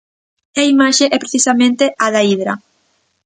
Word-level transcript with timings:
E 0.59 0.61
a 0.65 0.69
imaxe 0.73 1.05
é 1.15 1.17
precisamente 1.23 1.85
a 2.05 2.07
da 2.15 2.21
hidra. 2.29 2.53